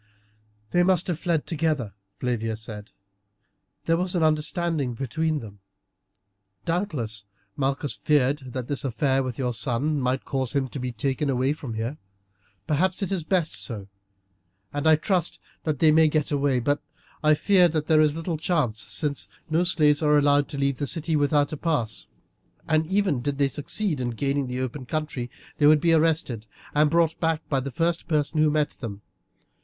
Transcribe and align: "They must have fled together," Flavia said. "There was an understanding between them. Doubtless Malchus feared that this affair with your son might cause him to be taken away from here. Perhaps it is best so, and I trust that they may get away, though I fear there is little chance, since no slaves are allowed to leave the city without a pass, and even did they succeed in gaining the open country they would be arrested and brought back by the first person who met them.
"They 0.71 0.81
must 0.81 1.05
have 1.05 1.19
fled 1.19 1.45
together," 1.45 1.93
Flavia 2.17 2.57
said. 2.57 2.89
"There 3.85 3.97
was 3.97 4.15
an 4.15 4.23
understanding 4.23 4.95
between 4.95 5.41
them. 5.41 5.59
Doubtless 6.65 7.23
Malchus 7.55 7.93
feared 7.93 8.39
that 8.53 8.67
this 8.67 8.83
affair 8.83 9.21
with 9.21 9.37
your 9.37 9.53
son 9.53 9.99
might 10.01 10.25
cause 10.25 10.53
him 10.53 10.67
to 10.69 10.79
be 10.79 10.91
taken 10.91 11.29
away 11.29 11.53
from 11.53 11.75
here. 11.75 11.99
Perhaps 12.65 13.03
it 13.03 13.11
is 13.11 13.23
best 13.23 13.55
so, 13.55 13.89
and 14.73 14.87
I 14.87 14.95
trust 14.95 15.37
that 15.65 15.77
they 15.77 15.91
may 15.91 16.07
get 16.07 16.31
away, 16.31 16.57
though 16.57 16.79
I 17.23 17.35
fear 17.35 17.67
there 17.67 18.01
is 18.01 18.15
little 18.15 18.37
chance, 18.39 18.81
since 18.85 19.27
no 19.51 19.63
slaves 19.63 20.01
are 20.01 20.17
allowed 20.17 20.47
to 20.49 20.57
leave 20.57 20.77
the 20.77 20.87
city 20.87 21.15
without 21.15 21.53
a 21.53 21.57
pass, 21.57 22.07
and 22.67 22.87
even 22.87 23.21
did 23.21 23.37
they 23.37 23.49
succeed 23.49 24.01
in 24.01 24.09
gaining 24.09 24.47
the 24.47 24.61
open 24.61 24.87
country 24.87 25.29
they 25.59 25.67
would 25.67 25.79
be 25.79 25.93
arrested 25.93 26.47
and 26.73 26.89
brought 26.89 27.19
back 27.19 27.47
by 27.49 27.59
the 27.59 27.69
first 27.69 28.07
person 28.07 28.41
who 28.41 28.49
met 28.49 28.71
them. 28.71 29.03